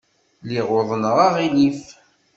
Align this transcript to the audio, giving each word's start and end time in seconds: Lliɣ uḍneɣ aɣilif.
Lliɣ 0.43 0.67
uḍneɣ 0.77 1.17
aɣilif. 1.27 1.81